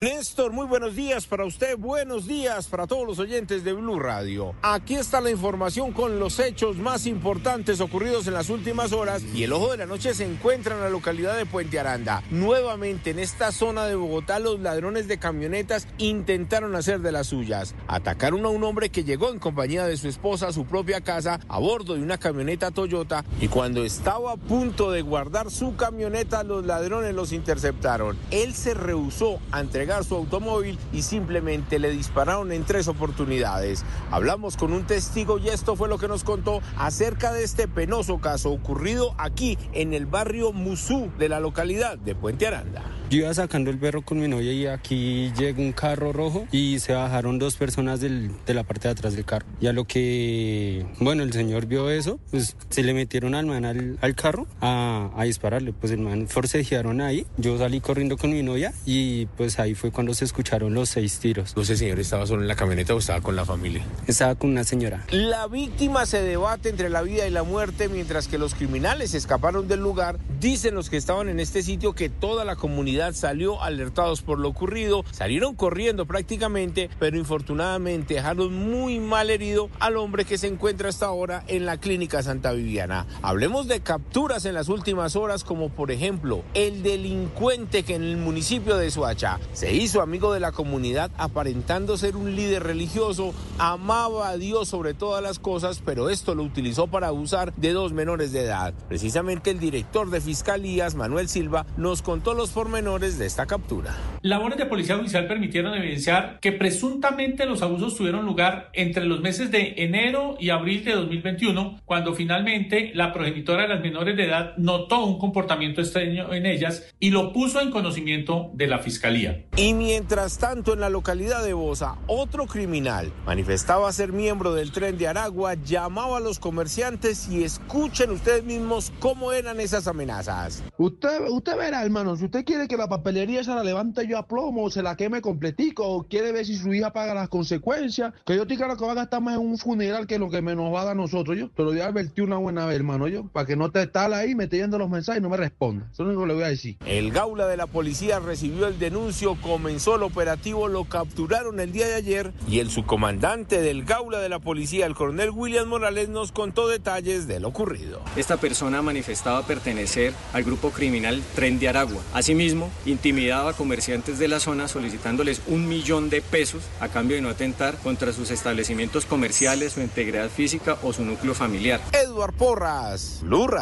Néstor, 0.00 0.52
muy 0.52 0.64
buenos 0.68 0.94
días 0.94 1.26
para 1.26 1.44
usted, 1.44 1.76
buenos 1.76 2.28
días 2.28 2.68
para 2.68 2.86
todos 2.86 3.04
los 3.04 3.18
oyentes 3.18 3.64
de 3.64 3.72
Blue 3.72 3.98
Radio. 3.98 4.54
Aquí 4.62 4.94
está 4.94 5.20
la 5.20 5.32
información 5.32 5.90
con 5.90 6.20
los 6.20 6.38
hechos 6.38 6.76
más 6.76 7.04
importantes 7.04 7.80
ocurridos 7.80 8.28
en 8.28 8.34
las 8.34 8.48
últimas 8.48 8.92
horas 8.92 9.24
y 9.34 9.42
el 9.42 9.52
ojo 9.52 9.72
de 9.72 9.78
la 9.78 9.86
noche 9.86 10.14
se 10.14 10.24
encuentra 10.24 10.76
en 10.76 10.82
la 10.82 10.88
localidad 10.88 11.36
de 11.36 11.46
Puente 11.46 11.80
Aranda. 11.80 12.22
Nuevamente 12.30 13.10
en 13.10 13.18
esta 13.18 13.50
zona 13.50 13.86
de 13.86 13.96
Bogotá 13.96 14.38
los 14.38 14.60
ladrones 14.60 15.08
de 15.08 15.18
camionetas 15.18 15.88
intentaron 15.98 16.76
hacer 16.76 17.00
de 17.00 17.10
las 17.10 17.26
suyas. 17.26 17.74
Atacaron 17.88 18.44
a 18.44 18.50
un 18.50 18.62
hombre 18.62 18.90
que 18.90 19.02
llegó 19.02 19.32
en 19.32 19.40
compañía 19.40 19.84
de 19.84 19.96
su 19.96 20.06
esposa 20.06 20.46
a 20.46 20.52
su 20.52 20.64
propia 20.64 21.00
casa 21.00 21.40
a 21.48 21.58
bordo 21.58 21.94
de 21.94 22.02
una 22.02 22.18
camioneta 22.18 22.70
Toyota 22.70 23.24
y 23.40 23.48
cuando 23.48 23.84
estaba 23.84 24.34
a 24.34 24.36
punto 24.36 24.92
de 24.92 25.02
guardar 25.02 25.50
su 25.50 25.74
camioneta 25.74 26.44
los 26.44 26.64
ladrones 26.64 27.16
los 27.16 27.32
interceptaron. 27.32 28.16
Él 28.30 28.54
se 28.54 28.74
rehusó 28.74 29.40
a 29.50 29.58
entregar 29.58 29.87
su 30.04 30.14
automóvil 30.14 30.78
y 30.92 31.02
simplemente 31.02 31.78
le 31.78 31.90
dispararon 31.90 32.52
en 32.52 32.64
tres 32.64 32.88
oportunidades. 32.88 33.84
Hablamos 34.10 34.56
con 34.56 34.72
un 34.72 34.84
testigo 34.84 35.38
y 35.38 35.48
esto 35.48 35.76
fue 35.76 35.88
lo 35.88 35.98
que 35.98 36.08
nos 36.08 36.24
contó 36.24 36.60
acerca 36.76 37.32
de 37.32 37.42
este 37.42 37.68
penoso 37.68 38.18
caso 38.20 38.50
ocurrido 38.50 39.14
aquí 39.18 39.58
en 39.72 39.94
el 39.94 40.06
barrio 40.06 40.52
Musú 40.52 41.10
de 41.18 41.28
la 41.28 41.40
localidad 41.40 41.98
de 41.98 42.14
Puente 42.14 42.46
Aranda. 42.46 42.97
Yo 43.10 43.20
iba 43.20 43.32
sacando 43.32 43.70
el 43.70 43.78
perro 43.78 44.02
con 44.02 44.20
mi 44.20 44.28
novia 44.28 44.52
y 44.52 44.66
aquí 44.66 45.32
llegó 45.38 45.62
un 45.62 45.72
carro 45.72 46.12
rojo 46.12 46.46
y 46.52 46.78
se 46.78 46.92
bajaron 46.92 47.38
dos 47.38 47.56
personas 47.56 48.00
del, 48.00 48.30
de 48.44 48.52
la 48.52 48.64
parte 48.64 48.88
de 48.88 48.92
atrás 48.92 49.14
del 49.14 49.24
carro. 49.24 49.46
Y 49.62 49.66
a 49.66 49.72
lo 49.72 49.86
que, 49.86 50.84
bueno, 51.00 51.22
el 51.22 51.32
señor 51.32 51.64
vio 51.64 51.88
eso, 51.88 52.20
pues 52.30 52.54
se 52.68 52.82
le 52.82 52.92
metieron 52.92 53.34
al 53.34 53.46
man 53.46 53.64
al, 53.64 53.96
al 54.02 54.14
carro 54.14 54.46
a, 54.60 55.10
a, 55.16 55.24
dispararle. 55.24 55.72
Pues 55.72 55.90
el 55.90 56.00
man 56.00 56.28
forcejearon 56.28 57.00
ahí. 57.00 57.26
Yo 57.38 57.56
salí 57.56 57.80
corriendo 57.80 58.18
con 58.18 58.30
mi 58.30 58.42
novia 58.42 58.74
y 58.84 59.24
pues 59.38 59.58
ahí 59.58 59.74
fue 59.74 59.90
cuando 59.90 60.12
se 60.12 60.26
escucharon 60.26 60.74
los 60.74 60.90
seis 60.90 61.18
tiros. 61.18 61.54
¿Ese 61.56 61.78
señor 61.78 62.00
estaba 62.00 62.26
solo 62.26 62.42
en 62.42 62.48
la 62.48 62.56
camioneta 62.56 62.94
o 62.94 62.98
estaba 62.98 63.22
con 63.22 63.36
la 63.36 63.46
familia? 63.46 63.82
Estaba 64.06 64.34
con 64.34 64.50
una 64.50 64.64
señora. 64.64 65.06
La 65.12 65.46
víctima 65.46 66.04
se 66.04 66.20
debate 66.20 66.68
entre 66.68 66.90
la 66.90 67.00
vida 67.00 67.26
y 67.26 67.30
la 67.30 67.42
muerte 67.42 67.88
mientras 67.88 68.28
que 68.28 68.36
los 68.36 68.54
criminales 68.54 69.14
escaparon 69.14 69.66
del 69.66 69.80
lugar. 69.80 70.18
Dicen 70.40 70.74
los 70.74 70.90
que 70.90 70.98
estaban 70.98 71.30
en 71.30 71.40
este 71.40 71.62
sitio 71.62 71.94
que 71.94 72.10
toda 72.10 72.44
la 72.44 72.56
comunidad 72.56 72.97
salió 73.12 73.62
alertados 73.62 74.22
por 74.22 74.38
lo 74.38 74.48
ocurrido, 74.48 75.04
salieron 75.10 75.54
corriendo 75.54 76.06
prácticamente, 76.06 76.90
pero 76.98 77.16
infortunadamente 77.16 78.14
dejaron 78.14 78.54
muy 78.54 78.98
mal 78.98 79.30
herido 79.30 79.70
al 79.80 79.96
hombre 79.96 80.24
que 80.24 80.38
se 80.38 80.48
encuentra 80.48 80.88
hasta 80.88 81.06
ahora 81.06 81.44
en 81.46 81.64
la 81.66 81.78
clínica 81.78 82.22
Santa 82.22 82.52
Viviana. 82.52 83.06
Hablemos 83.22 83.68
de 83.68 83.80
capturas 83.80 84.44
en 84.44 84.54
las 84.54 84.68
últimas 84.68 85.16
horas, 85.16 85.44
como 85.44 85.68
por 85.68 85.90
ejemplo 85.90 86.42
el 86.54 86.82
delincuente 86.82 87.84
que 87.84 87.94
en 87.94 88.02
el 88.02 88.16
municipio 88.16 88.76
de 88.76 88.90
Suacha 88.90 89.38
se 89.52 89.72
hizo 89.72 90.02
amigo 90.02 90.32
de 90.32 90.40
la 90.40 90.52
comunidad 90.52 91.10
aparentando 91.18 91.96
ser 91.96 92.16
un 92.16 92.34
líder 92.34 92.64
religioso, 92.64 93.32
amaba 93.58 94.28
a 94.28 94.36
Dios 94.36 94.68
sobre 94.68 94.94
todas 94.94 95.22
las 95.22 95.38
cosas, 95.38 95.80
pero 95.84 96.10
esto 96.10 96.34
lo 96.34 96.42
utilizó 96.42 96.86
para 96.88 97.08
abusar 97.08 97.54
de 97.54 97.72
dos 97.72 97.92
menores 97.92 98.32
de 98.32 98.42
edad. 98.44 98.74
Precisamente 98.88 99.50
el 99.50 99.60
director 99.60 100.10
de 100.10 100.20
Fiscalías, 100.20 100.94
Manuel 100.94 101.28
Silva, 101.28 101.66
nos 101.76 102.02
contó 102.02 102.34
los 102.34 102.50
pormenores 102.50 102.87
de 102.88 103.26
esta 103.26 103.44
captura. 103.44 103.94
Labores 104.22 104.56
de 104.56 104.64
policía 104.64 104.96
judicial 104.96 105.26
permitieron 105.26 105.74
evidenciar 105.74 106.38
que 106.40 106.52
presuntamente 106.52 107.44
los 107.44 107.60
abusos 107.60 107.94
tuvieron 107.94 108.24
lugar 108.24 108.70
entre 108.72 109.04
los 109.04 109.20
meses 109.20 109.50
de 109.50 109.74
enero 109.76 110.36
y 110.40 110.48
abril 110.48 110.84
de 110.86 110.94
2021, 110.94 111.80
cuando 111.84 112.14
finalmente 112.14 112.90
la 112.94 113.12
progenitora 113.12 113.64
de 113.64 113.68
las 113.68 113.82
menores 113.82 114.16
de 114.16 114.24
edad 114.24 114.54
notó 114.56 115.04
un 115.04 115.18
comportamiento 115.18 115.82
extraño 115.82 116.32
en 116.32 116.46
ellas 116.46 116.94
y 116.98 117.10
lo 117.10 117.34
puso 117.34 117.60
en 117.60 117.70
conocimiento 117.70 118.50
de 118.54 118.66
la 118.66 118.78
fiscalía. 118.78 119.44
Y 119.56 119.74
mientras 119.74 120.38
tanto, 120.38 120.72
en 120.72 120.80
la 120.80 120.88
localidad 120.88 121.44
de 121.44 121.52
Bosa, 121.52 121.98
otro 122.06 122.46
criminal 122.46 123.12
manifestaba 123.26 123.92
ser 123.92 124.14
miembro 124.14 124.54
del 124.54 124.72
tren 124.72 124.96
de 124.96 125.08
Aragua, 125.08 125.54
llamaba 125.54 126.16
a 126.16 126.20
los 126.20 126.38
comerciantes 126.38 127.28
y 127.28 127.44
escuchen 127.44 128.12
ustedes 128.12 128.44
mismos 128.44 128.92
cómo 128.98 129.32
eran 129.32 129.60
esas 129.60 129.86
amenazas. 129.86 130.62
Usted, 130.78 131.28
usted 131.28 131.58
verá, 131.58 131.84
hermano, 131.84 132.16
si 132.16 132.24
usted 132.24 132.46
quiere 132.46 132.66
que 132.66 132.77
la 132.78 132.88
papelería 132.88 133.44
se 133.44 133.54
la 133.54 133.62
levante 133.62 134.06
yo 134.06 134.18
a 134.18 134.26
plomo, 134.26 134.70
se 134.70 134.82
la 134.82 134.96
queme 134.96 135.20
completico, 135.20 135.86
o 135.86 136.04
quiere 136.04 136.32
ver 136.32 136.46
si 136.46 136.56
su 136.56 136.72
hija 136.72 136.92
paga 136.92 137.14
las 137.14 137.28
consecuencias, 137.28 138.14
que 138.24 138.36
yo 138.36 138.42
estoy 138.42 138.56
claro 138.56 138.76
que 138.76 138.84
va 138.84 138.92
a 138.92 138.96
gastar 138.96 139.20
más 139.20 139.34
en 139.34 139.40
un 139.40 139.58
funeral 139.58 140.06
que 140.06 140.18
lo 140.18 140.30
que 140.30 140.42
me 140.42 140.54
nos 140.54 140.72
va 140.72 140.82
a 140.82 140.84
dar 140.84 140.92
a 140.92 140.94
nosotros, 140.94 141.36
yo. 141.36 141.50
Te 141.50 141.62
lo 141.62 141.70
voy 141.70 141.80
a 141.80 141.86
advertir 141.86 142.24
una 142.24 142.36
buena 142.36 142.66
vez, 142.66 142.76
hermano, 142.76 143.08
yo, 143.08 143.26
para 143.28 143.46
que 143.46 143.56
no 143.56 143.70
te 143.70 143.86
tal 143.86 144.14
ahí 144.14 144.34
metiendo 144.34 144.78
los 144.78 144.88
mensajes 144.88 145.20
y 145.20 145.22
no 145.22 145.28
me 145.28 145.36
responda. 145.36 145.86
Eso 145.92 146.02
es 146.02 146.06
lo 146.06 146.06
único 146.06 146.22
que 146.22 146.28
le 146.28 146.34
voy 146.34 146.44
a 146.44 146.48
decir. 146.48 146.76
El 146.86 147.10
gaula 147.10 147.46
de 147.46 147.56
la 147.56 147.66
policía 147.66 148.20
recibió 148.20 148.66
el 148.66 148.78
denuncio, 148.78 149.36
comenzó 149.40 149.96
el 149.96 150.02
operativo, 150.02 150.68
lo 150.68 150.84
capturaron 150.84 151.60
el 151.60 151.72
día 151.72 151.86
de 151.86 151.94
ayer 151.94 152.32
y 152.48 152.60
el 152.60 152.70
subcomandante 152.70 153.60
del 153.60 153.84
gaula 153.84 154.20
de 154.20 154.28
la 154.28 154.38
policía, 154.38 154.86
el 154.86 154.94
coronel 154.94 155.30
William 155.30 155.68
Morales, 155.68 156.08
nos 156.08 156.32
contó 156.32 156.68
detalles 156.68 157.26
de 157.26 157.40
lo 157.40 157.48
ocurrido. 157.48 158.00
Esta 158.16 158.36
persona 158.36 158.82
manifestaba 158.82 159.46
pertenecer 159.46 160.12
al 160.32 160.44
grupo 160.44 160.70
criminal 160.70 161.22
Tren 161.34 161.58
de 161.58 161.68
Aragua. 161.68 162.02
Asimismo, 162.12 162.67
intimidaba 162.86 163.50
a 163.50 163.54
comerciantes 163.54 164.18
de 164.18 164.28
la 164.28 164.40
zona 164.40 164.68
solicitándoles 164.68 165.42
un 165.46 165.68
millón 165.68 166.10
de 166.10 166.22
pesos 166.22 166.64
a 166.80 166.88
cambio 166.88 167.16
de 167.16 167.22
no 167.22 167.28
atentar 167.28 167.76
contra 167.78 168.12
sus 168.12 168.30
establecimientos 168.30 169.06
comerciales, 169.06 169.72
su 169.72 169.80
integridad 169.80 170.28
física 170.28 170.78
o 170.82 170.92
su 170.92 171.04
núcleo 171.04 171.34
familiar. 171.34 171.80
Edward 171.92 172.34
Porras, 172.34 173.20
Lurra. 173.22 173.56